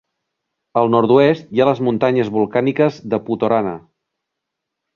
[0.79, 3.77] Al nord-oest hi ha les muntanyes volcàniques de Putorana.